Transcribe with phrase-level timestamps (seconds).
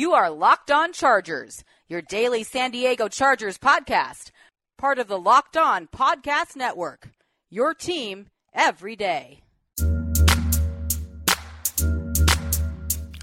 [0.00, 4.30] You are Locked On Chargers, your daily San Diego Chargers podcast,
[4.78, 7.10] part of the Locked On Podcast Network.
[7.50, 9.42] Your team every day.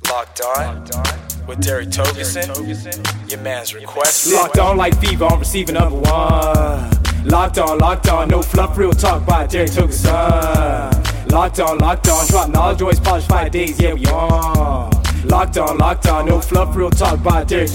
[0.08, 3.32] Locked on Locked on with Derek Togerson.
[3.32, 4.32] Your man's request.
[4.32, 6.91] Locked on like fever, I'm receiving number one.
[7.26, 11.32] Locked on, locked on, no fluff, real talk by Derek Togerson.
[11.32, 14.96] Locked on, locked on, drop knowledge, always polish five days, yeah, we on.
[15.30, 17.70] Locked on, locked on, no fluff, real talk by Derek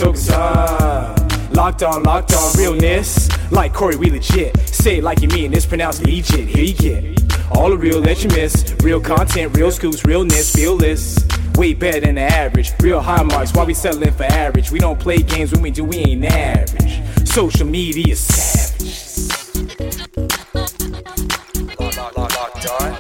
[1.83, 3.29] on, locked on, realness.
[3.53, 4.57] Like Corey, we legit.
[4.69, 6.49] Say it like you mean, it's pronounced legit.
[6.49, 7.23] Here you get
[7.55, 8.75] all the real that you miss.
[8.83, 11.19] Real content, real scoops, realness, fearless.
[11.55, 12.73] Way better than the average.
[12.81, 14.71] Real high marks, why we settling for average?
[14.71, 17.29] We don't play games when we do, we ain't average.
[17.29, 18.63] Social media savage.
[21.79, 22.93] Locked, on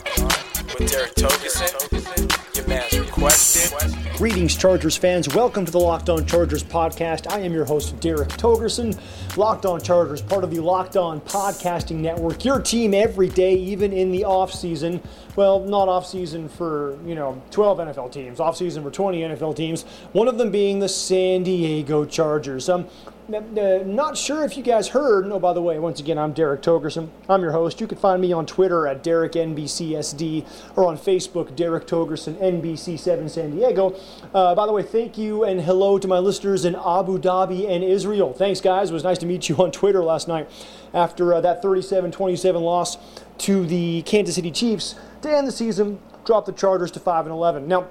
[0.78, 2.56] with Derek Togerson.
[2.56, 4.01] Your man's requested.
[4.22, 5.34] Greetings, Chargers fans.
[5.34, 7.28] Welcome to the Locked On Chargers podcast.
[7.32, 8.96] I am your host, Derek Togerson.
[9.36, 12.44] Locked On Chargers, part of the Locked On Podcasting Network.
[12.44, 15.02] Your team every day, even in the off season.
[15.34, 18.38] Well, not off season for you know 12 NFL teams.
[18.38, 19.82] Off season for 20 NFL teams.
[20.12, 22.68] One of them being the San Diego Chargers.
[22.68, 22.86] Um,
[23.28, 25.26] not sure if you guys heard.
[25.26, 27.08] No, by the way, once again, I'm Derek Togerson.
[27.28, 27.80] I'm your host.
[27.80, 33.52] You can find me on Twitter at DerekNBCSD or on Facebook, Derek Togerson NBC7 San
[33.52, 33.94] Diego.
[34.34, 37.84] Uh, by the way, thank you and hello to my listeners in Abu Dhabi and
[37.84, 38.32] Israel.
[38.32, 38.90] Thanks, guys.
[38.90, 40.50] It was nice to meet you on Twitter last night
[40.92, 42.98] after uh, that 37 27 loss
[43.38, 47.32] to the Kansas City Chiefs to end the season, drop the Chargers to 5 and
[47.32, 47.68] 11.
[47.68, 47.86] Now,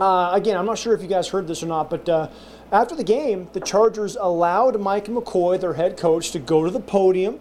[0.00, 2.28] uh, again, I'm not sure if you guys heard this or not, but uh,
[2.72, 6.80] after the game, the Chargers allowed Mike McCoy, their head coach, to go to the
[6.80, 7.40] podium,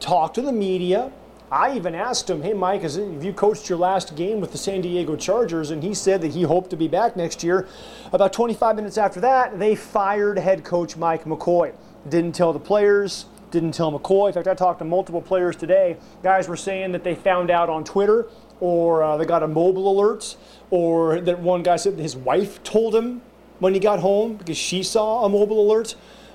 [0.00, 1.12] talk to the media.
[1.50, 4.80] I even asked him, "Hey, Mike, have you coached your last game with the San
[4.80, 7.68] Diego Chargers?" And he said that he hoped to be back next year.
[8.12, 11.72] About 25 minutes after that, they fired head coach Mike McCoy.
[12.08, 14.28] Didn't tell the players, didn't tell McCoy.
[14.28, 15.96] In fact, I talked to multiple players today.
[16.22, 18.26] Guys were saying that they found out on Twitter,
[18.60, 20.36] or uh, they got a mobile alert,
[20.70, 23.22] or that one guy said his wife told him
[23.58, 25.94] when he got home because she saw a mobile alert.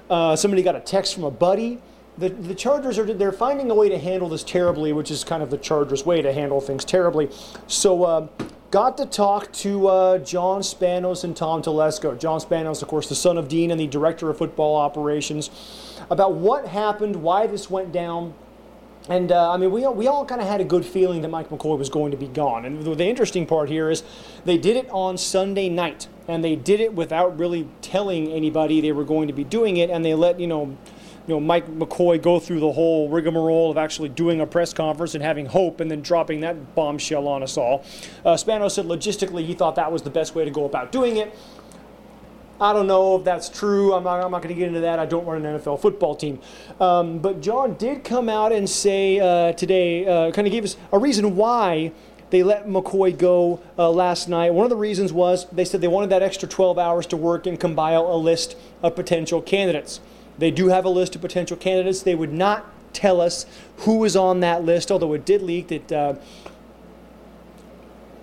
[0.10, 1.80] Uh, somebody got a text from a buddy.
[2.18, 5.42] The, the Chargers are they're finding a way to handle this terribly, which is kind
[5.42, 7.30] of the Chargers' way to handle things terribly.
[7.68, 8.28] So, uh,
[8.72, 12.20] got to talk to uh, John Spanos and Tom Telesco.
[12.20, 15.50] John Spanos, of course, the son of Dean and the director of football operations,
[16.10, 18.34] about what happened, why this went down.
[19.10, 21.30] And uh, I mean, we all, we all kind of had a good feeling that
[21.30, 22.64] Mike McCoy was going to be gone.
[22.64, 24.04] And the, the interesting part here is
[24.46, 28.92] they did it on Sunday night, and they did it without really telling anybody they
[28.92, 30.78] were going to be doing it, and they let you know,
[31.28, 35.16] you know, Mike McCoy go through the whole rigmarole of actually doing a press conference
[35.16, 37.84] and having hope, and then dropping that bombshell on us all.
[38.24, 41.18] Uh, Spano said logistically he thought that was the best way to go about doing
[41.18, 41.36] it.
[42.62, 43.94] I don't know if that's true.
[43.94, 45.00] I'm not, not going to get into that.
[45.00, 46.40] I don't run an NFL football team.
[46.80, 50.76] Um, but John did come out and say uh, today, uh, kind of gave us
[50.92, 51.94] a reason why
[52.32, 54.54] they let McCoy go uh, last night.
[54.54, 57.48] One of the reasons was they said they wanted that extra 12 hours to work
[57.48, 60.02] and compile a list of potential candidates.
[60.38, 62.04] They do have a list of potential candidates.
[62.04, 63.46] They would not tell us
[63.78, 66.16] who was on that list, although it did leak that uh,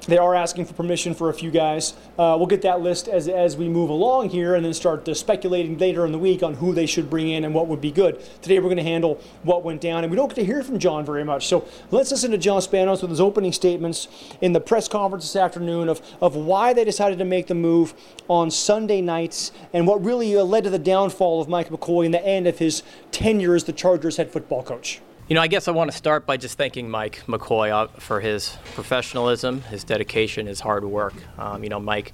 [0.06, 1.94] they are asking for permission for a few guys.
[2.18, 5.76] Uh, we'll get that list as, as we move along here and then start speculating
[5.78, 8.20] later in the week on who they should bring in and what would be good.
[8.42, 10.78] Today we're going to handle what went down, and we don't get to hear from
[10.78, 11.46] John very much.
[11.46, 14.08] So let's listen to John Spanos with his opening statements
[14.40, 17.94] in the press conference this afternoon of, of why they decided to make the move
[18.28, 22.14] on Sunday nights and what really uh, led to the downfall of Mike McCoy and
[22.14, 25.00] the end of his tenure as the Chargers head football coach.
[25.28, 28.20] You know, I guess I want to start by just thanking Mike McCoy uh, for
[28.20, 31.14] his professionalism, his dedication, his hard work.
[31.36, 32.12] Um, you know, Mike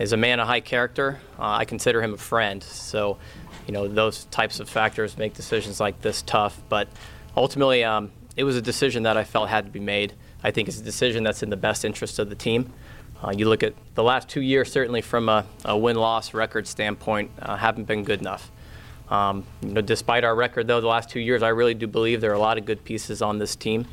[0.00, 1.20] is a man of high character.
[1.38, 2.60] Uh, I consider him a friend.
[2.60, 3.18] So,
[3.68, 6.60] you know, those types of factors make decisions like this tough.
[6.68, 6.88] But
[7.36, 10.14] ultimately, um, it was a decision that I felt had to be made.
[10.42, 12.72] I think it's a decision that's in the best interest of the team.
[13.22, 16.66] Uh, you look at the last two years, certainly from a, a win loss record
[16.66, 18.50] standpoint, uh, haven't been good enough.
[19.12, 22.22] Um, you know, despite our record, though, the last two years, I really do believe
[22.22, 23.86] there are a lot of good pieces on this team,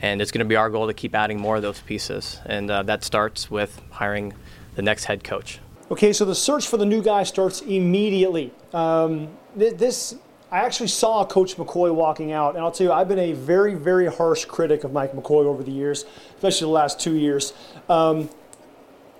[0.00, 2.68] and it's going to be our goal to keep adding more of those pieces, and
[2.68, 4.34] uh, that starts with hiring
[4.74, 5.60] the next head coach.
[5.88, 8.52] Okay, so the search for the new guy starts immediately.
[8.74, 10.16] Um, th- this,
[10.50, 13.76] I actually saw Coach McCoy walking out, and I'll tell you, I've been a very,
[13.76, 17.52] very harsh critic of Mike McCoy over the years, especially the last two years.
[17.88, 18.30] Um,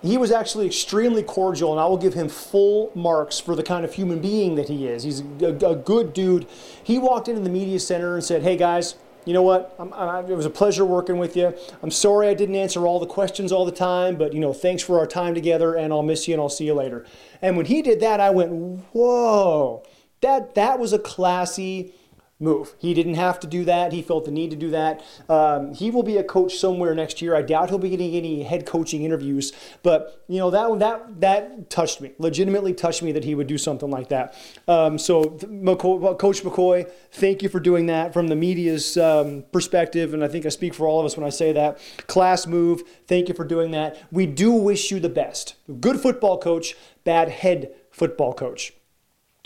[0.07, 3.85] he was actually extremely cordial, and I will give him full marks for the kind
[3.85, 5.03] of human being that he is.
[5.03, 6.47] He's a, a good dude.
[6.83, 9.75] He walked into the media center and said, "Hey guys, you know what?
[9.93, 11.53] I, it was a pleasure working with you.
[11.83, 14.83] I'm sorry I didn't answer all the questions all the time, but you know, thanks
[14.83, 17.05] for our time together, and I'll miss you, and I'll see you later.
[17.43, 18.53] And when he did that, I went,
[18.93, 19.83] whoa,
[20.21, 21.93] that that was a classy
[22.39, 22.75] move.
[22.79, 23.93] He didn't have to do that.
[23.93, 25.03] He felt the need to do that.
[25.29, 27.35] Um, he will be a coach somewhere next year.
[27.35, 29.53] I doubt he'll be getting any head coaching interviews,
[29.83, 32.13] but you know that that that touched me.
[32.19, 34.35] Legitimately touched me that he would do something like that.
[34.69, 40.13] Um, so, McCoy, Coach McCoy, thank you for doing that from the media's um, perspective,
[40.13, 41.79] and I think I speak for all of us when I say that.
[42.07, 42.83] Class move.
[43.07, 44.03] Thank you for doing that.
[44.13, 45.55] We do wish you the best.
[45.81, 46.75] Good football coach,
[47.05, 48.76] bad head football coach.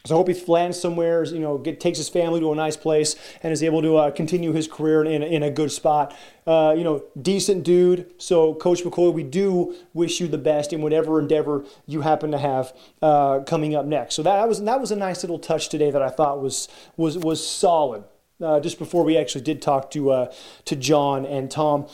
[0.06, 2.76] So I hope he lands somewhere, you know, get, takes his family to a nice
[2.76, 6.16] place and is able to uh, continue his career in, in a good spot.
[6.46, 8.10] Uh, you know, decent dude.
[8.16, 12.38] So, Coach McCoy, we do wish you the best in whatever endeavor you happen to
[12.38, 14.14] have uh, coming up next.
[14.14, 17.18] So that was that was a nice little touch today that I thought was was
[17.18, 18.04] was solid.
[18.42, 20.32] Uh, just before we actually did talk to uh,
[20.64, 21.86] to John and Tom,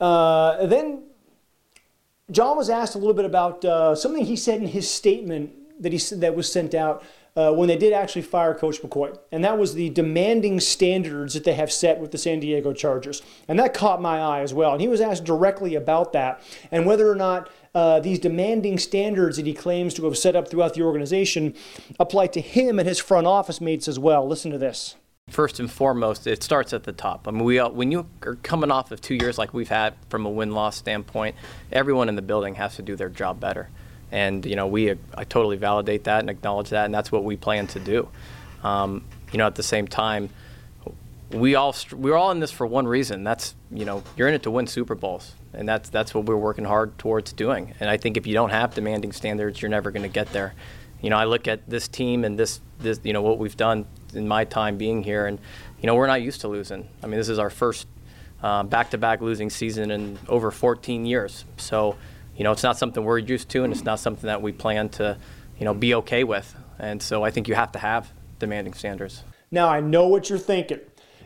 [0.00, 1.02] uh, then
[2.30, 3.62] John was asked a little bit about
[3.98, 7.02] something he said in his statement that he that was sent out
[7.36, 9.16] uh, when they did actually fire Coach McCoy.
[9.32, 13.22] And that was the demanding standards that they have set with the San Diego Chargers.
[13.48, 14.72] And that caught my eye as well.
[14.72, 19.36] And he was asked directly about that and whether or not uh, these demanding standards
[19.36, 21.54] that he claims to have set up throughout the organization
[21.98, 24.26] apply to him and his front office mates as well.
[24.26, 24.96] Listen to this.
[25.28, 27.28] First and foremost, it starts at the top.
[27.28, 30.26] I mean, we when you are coming off of two years like we've had from
[30.26, 31.36] a win loss standpoint,
[31.70, 33.68] everyone in the building has to do their job better.
[34.12, 37.36] And you know, we I totally validate that and acknowledge that, and that's what we
[37.36, 38.08] plan to do.
[38.62, 40.30] Um, you know, at the same time,
[41.32, 43.24] we all we're all in this for one reason.
[43.24, 46.36] That's you know, you're in it to win Super Bowls, and that's that's what we're
[46.36, 47.74] working hard towards doing.
[47.80, 50.54] And I think if you don't have demanding standards, you're never going to get there.
[51.00, 53.86] You know, I look at this team and this this you know what we've done
[54.12, 55.38] in my time being here, and
[55.80, 56.88] you know, we're not used to losing.
[57.02, 57.86] I mean, this is our first
[58.42, 61.44] uh, back-to-back losing season in over 14 years.
[61.56, 61.96] So
[62.40, 64.88] you know, it's not something we're used to, and it's not something that we plan
[64.88, 65.18] to,
[65.58, 66.56] you know, be okay with.
[66.78, 69.24] And so I think you have to have demanding standards.
[69.50, 70.80] Now I know what you're thinking.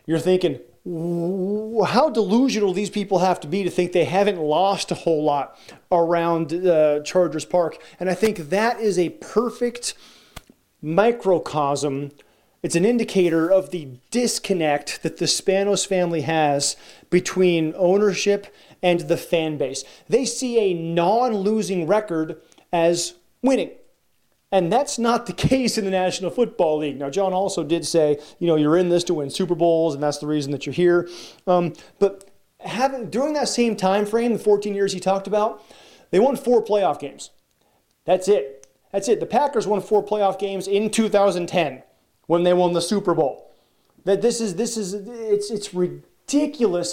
[0.06, 4.96] You're thinking, how delusional these people have to be to think they haven't lost a
[4.96, 5.56] whole lot
[5.93, 7.78] around uh, Chargers Park.
[8.00, 9.94] And I think that is a perfect
[10.82, 12.10] microcosm.
[12.64, 16.75] It's an indicator of the disconnect that the Spanos family has
[17.08, 18.52] between ownership
[18.84, 19.82] and the fan base.
[20.08, 22.40] They see a non losing record
[22.72, 23.70] as winning.
[24.52, 26.98] And that's not the case in the National Football League.
[26.98, 30.02] Now, John also did say, you know, you're in this to win Super Bowls, and
[30.02, 31.08] that's the reason that you're here.
[31.46, 35.64] Um, but having during that same time frame, the 14 years he talked about,
[36.10, 37.31] they won four playoff games.
[38.04, 38.69] That's it.
[38.92, 39.19] That's it.
[39.19, 41.82] The Packers won four playoff games in 2010
[42.26, 43.50] when they won the Super Bowl.
[44.04, 46.10] That this is this is it's it's ridiculous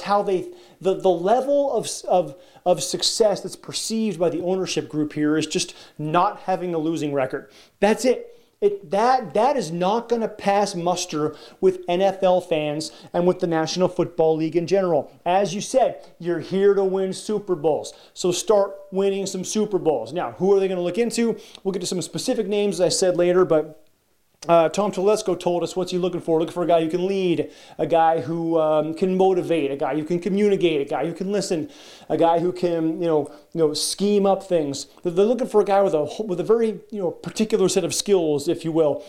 [0.01, 0.49] how they
[0.81, 2.35] the, the level of, of,
[2.65, 7.13] of success that's perceived by the ownership group here is just not having a losing
[7.13, 7.51] record.
[7.79, 8.27] That's it.
[8.61, 13.47] It, that that is not going to pass muster with NFL fans and with the
[13.47, 15.11] National Football League in general.
[15.25, 17.93] As you said, you're here to win Super Bowls.
[18.13, 20.13] So start winning some Super Bowls.
[20.13, 21.39] Now, who are they going to look into?
[21.63, 23.80] We'll get to some specific names as I said later, but
[24.47, 26.39] uh, Tom Telesco told us what's he looking for?
[26.39, 29.93] Looking for a guy who can lead, a guy who um, can motivate, a guy
[29.95, 31.69] who can communicate, a guy who can listen,
[32.09, 34.87] a guy who can you know you know scheme up things.
[35.03, 37.93] They're looking for a guy with a with a very you know particular set of
[37.93, 39.05] skills, if you will.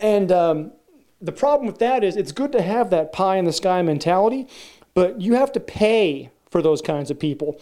[0.00, 0.72] And um,
[1.20, 4.48] the problem with that is it's good to have that pie in the sky mentality,
[4.94, 7.60] but you have to pay for those kinds of people.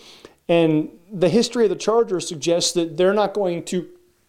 [0.48, 3.88] And the history of the Chargers suggests that they're not going to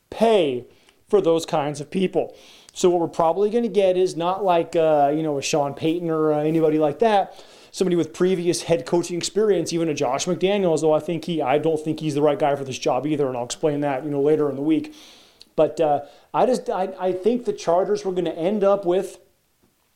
[0.10, 0.66] pay
[1.12, 2.36] for those kinds of people.
[2.74, 5.74] So what we're probably going to get is not like uh, you know a Sean
[5.74, 10.26] Payton or uh, anybody like that, somebody with previous head coaching experience, even a Josh
[10.26, 10.82] McDaniels.
[10.82, 13.28] Though I think he, I don't think he's the right guy for this job either,
[13.28, 14.96] and I'll explain that you know later in the week.
[15.56, 16.02] But uh,
[16.34, 19.20] I just I, I think the Chargers were going to end up with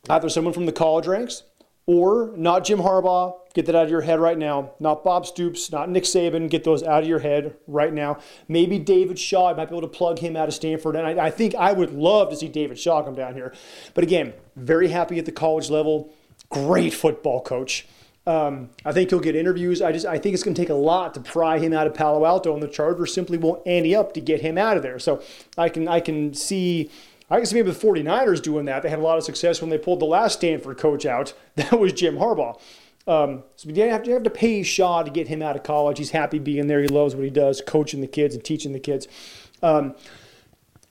[0.08, 1.42] either someone from the college ranks
[1.86, 3.34] or not Jim Harbaugh.
[3.54, 4.72] Get that out of your head right now.
[4.80, 6.50] Not Bob Stoops, not Nick Saban.
[6.50, 8.18] Get those out of your head right now.
[8.48, 9.48] Maybe David Shaw.
[9.48, 10.94] I might be able to plug him out of Stanford.
[10.94, 13.54] And I, I think I would love to see David Shaw come down here.
[13.94, 16.12] But again, very happy at the college level.
[16.50, 17.86] Great football coach.
[18.26, 19.80] Um, I think he'll get interviews.
[19.80, 21.94] I just I think it's going to take a lot to pry him out of
[21.94, 24.98] Palo Alto, and the Chargers simply won't ante up to get him out of there.
[24.98, 25.22] So
[25.56, 26.90] I can I can see.
[27.28, 28.82] I can see maybe the 49ers doing that.
[28.82, 31.34] They had a lot of success when they pulled the last Stanford coach out.
[31.56, 32.60] That was Jim Harbaugh.
[33.06, 35.62] Um, so you have, to, you have to pay Shaw to get him out of
[35.62, 35.98] college.
[35.98, 36.82] He's happy being there.
[36.82, 39.08] He loves what he does, coaching the kids and teaching the kids.
[39.62, 39.94] Um,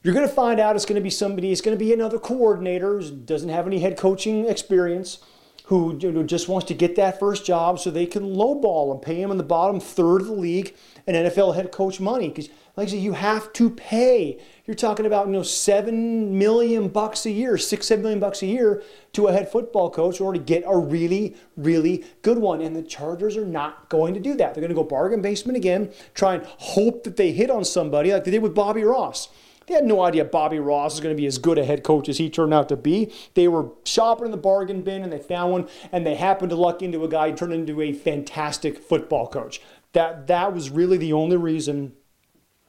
[0.02, 2.20] you're going to find out it's going to be somebody, it's going to be another
[2.20, 5.20] coordinator who doesn't have any head coaching experience,
[5.66, 9.02] who you know, just wants to get that first job so they can lowball and
[9.02, 10.76] pay him in the bottom third of the league
[11.08, 12.30] and NFL head coach money.
[12.30, 14.40] Because, like I said, you have to pay.
[14.66, 18.46] You're talking about you know seven million bucks a year, six seven million bucks a
[18.46, 22.62] year to a head football coach in order to get a really really good one.
[22.62, 24.54] And the Chargers are not going to do that.
[24.54, 28.14] They're going to go bargain basement again, try and hope that they hit on somebody
[28.14, 29.30] like they did with Bobby Ross.
[29.68, 32.08] They had no idea Bobby Ross was going to be as good a head coach
[32.08, 33.12] as he turned out to be.
[33.34, 36.56] They were shopping in the bargain bin and they found one, and they happened to
[36.56, 39.62] luck into a guy who turned into a fantastic football coach.
[39.94, 41.94] That that was really the only reason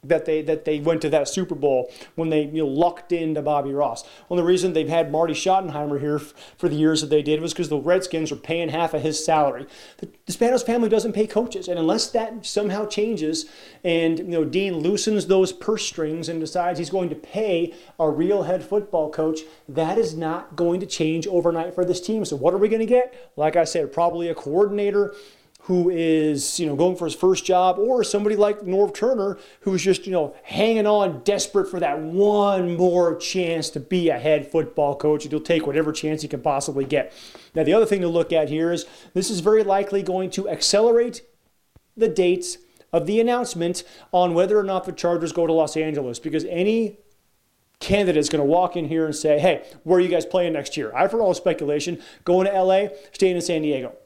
[0.08, 3.42] that they that they went to that Super Bowl when they you know lucked into
[3.42, 4.04] Bobby Ross.
[4.28, 7.40] Well, the reason they've had Marty Schottenheimer here f- for the years that they did
[7.40, 9.66] was because the Redskins were paying half of his salary.
[9.98, 13.46] The, Spanos family doesn't pay coaches, and unless that somehow changes,
[13.84, 18.10] and you know Dean loosens those purse strings and decides he's going to pay a
[18.10, 22.24] real head football coach, that is not going to change overnight for this team.
[22.24, 23.32] So what are we going to get?
[23.36, 25.14] Like I said, probably a coordinator
[25.66, 29.82] who is you know going for his first job, or somebody like Norv Turner who's
[29.82, 34.50] just you know hanging on, desperate for that one more chance to be a head
[34.50, 37.12] football coach, and he'll take whatever chance he can possibly get.
[37.54, 40.48] Now, the other thing to look at here is this is very likely going to
[40.48, 41.22] accelerate
[41.96, 42.58] the dates
[42.92, 43.82] of the announcement
[44.12, 46.98] on whether or not the Chargers go to Los Angeles, because any
[47.80, 50.52] candidate is going to walk in here and say, "Hey, where are you guys playing
[50.52, 53.96] next year?" I've heard all the speculation going to LA, staying in San Diego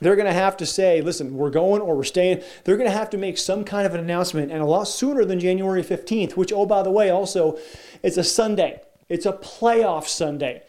[0.00, 2.42] they're going to have to say, listen, we're going or we're staying.
[2.64, 5.24] They're going to have to make some kind of an announcement and a lot sooner
[5.24, 7.58] than January 15th, which, oh, by the way, also,
[8.02, 8.80] it's a Sunday.
[9.08, 10.62] It's a playoff Sunday.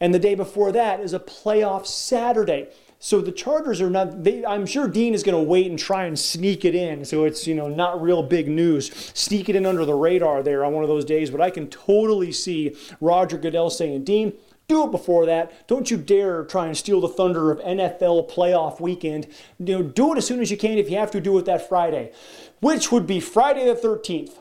[0.00, 2.68] And the day before that is a playoff Saturday.
[2.98, 6.04] So the Chargers are not, they, I'm sure Dean is going to wait and try
[6.04, 7.04] and sneak it in.
[7.04, 8.90] So it's, you know, not real big news.
[9.14, 11.30] Sneak it in under the radar there on one of those days.
[11.30, 14.32] But I can totally see Roger Goodell saying, Dean,
[14.66, 15.66] do it before that.
[15.68, 19.26] Don't you dare try and steal the thunder of NFL playoff weekend.
[19.58, 20.78] You know, do it as soon as you can.
[20.78, 22.12] If you have to, do it that Friday,
[22.60, 24.38] which would be Friday the 13th.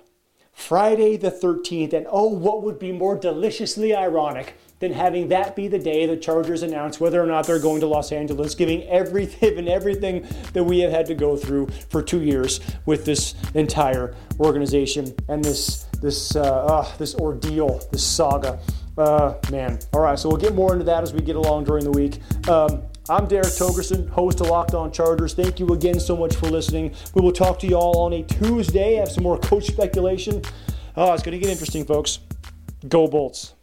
[0.52, 1.94] Friday the 13th.
[1.94, 6.18] And oh, what would be more deliciously ironic than having that be the day the
[6.18, 10.80] Chargers announce whether or not they're going to Los Angeles, giving everything everything that we
[10.80, 16.36] have had to go through for two years with this entire organization and this this
[16.36, 18.60] uh, uh, this ordeal, this saga.
[18.98, 19.80] Uh, man.
[19.94, 22.20] All right, so we'll get more into that as we get along during the week.
[22.48, 25.34] Um, I'm Derek Togerson, host of Locked On Chargers.
[25.34, 26.94] Thank you again so much for listening.
[27.14, 28.96] We will talk to you all on a Tuesday.
[28.96, 30.42] Have some more coach speculation.
[30.96, 32.20] Oh, it's going to get interesting, folks.
[32.88, 33.56] Go Bolts.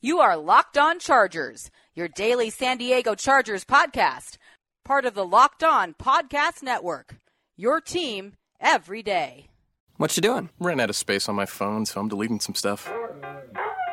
[0.00, 4.36] You are Locked On Chargers, your daily San Diego Chargers podcast,
[4.84, 7.16] part of the Locked On Podcast Network.
[7.56, 9.48] Your team every day.
[9.96, 10.50] What you doing?
[10.60, 12.88] Ran out of space on my phone, so I'm deleting some stuff.